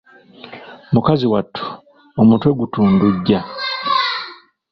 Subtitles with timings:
[0.93, 1.65] Mukazi wattu
[2.21, 3.39] omutwe gutundujja.